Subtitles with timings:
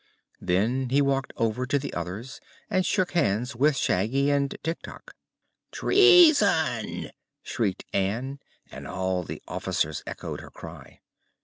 [0.39, 2.39] Then he walked over to the others
[2.71, 5.13] and shook hands with Shaggy and Tik Tok.
[5.71, 7.11] "Treason!"
[7.43, 8.39] shrieked Ann,
[8.71, 11.01] and all the officers echoed her cry.